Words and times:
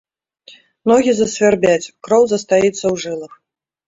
Ногі 0.91 1.11
засвярбяць, 1.17 1.91
кроў 2.07 2.23
застаіцца 2.31 2.73
ў 2.73 2.95
жылах. 3.05 3.33